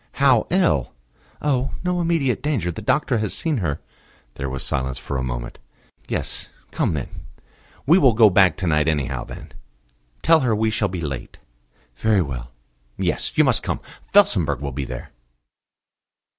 "How 0.13 0.47
ill?" 0.49 0.95
"Oh, 1.43 1.73
no 1.83 2.01
immediate 2.01 2.41
danger. 2.41 2.71
The 2.71 2.81
doctor 2.81 3.19
has 3.19 3.35
seen 3.35 3.57
her." 3.57 3.79
There 4.33 4.49
was 4.49 4.63
silence 4.63 4.97
for 4.97 5.15
a 5.15 5.21
moment. 5.23 5.59
"Yes; 6.07 6.49
come 6.71 6.95
then. 6.95 7.27
We 7.85 7.99
will 7.99 8.13
go 8.15 8.31
back 8.31 8.57
to 8.57 8.65
night 8.65 8.87
anyhow, 8.87 9.25
then. 9.25 9.51
Tell 10.23 10.39
her 10.39 10.55
we 10.55 10.71
shall 10.71 10.87
be 10.87 11.01
late." 11.01 11.37
"Very 11.97 12.23
well.""... 12.23 12.49
Yes, 12.97 13.37
you 13.37 13.43
must 13.43 13.61
come. 13.61 13.79
Felsenburgh 14.11 14.59
will 14.59 14.71
be 14.71 14.85
there." 14.85 15.11